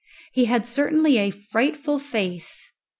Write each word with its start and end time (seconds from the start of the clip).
He 0.31 0.45
had 0.45 0.65
certainly 0.65 1.19
a 1.19 1.29
frightful 1.29 1.99
face. 1.99 2.71